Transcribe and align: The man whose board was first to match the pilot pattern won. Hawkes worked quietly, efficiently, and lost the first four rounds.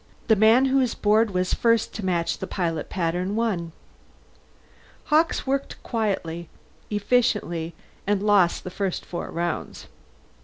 The 0.29 0.35
man 0.35 0.65
whose 0.65 0.95
board 0.95 1.29
was 1.29 1.53
first 1.53 1.93
to 1.93 2.03
match 2.03 2.39
the 2.39 2.47
pilot 2.47 2.89
pattern 2.89 3.35
won. 3.35 3.71
Hawkes 5.11 5.45
worked 5.45 5.77
quietly, 5.83 6.49
efficiently, 6.89 7.75
and 8.07 8.23
lost 8.23 8.63
the 8.63 8.71
first 8.71 9.05
four 9.05 9.29
rounds. 9.29 9.85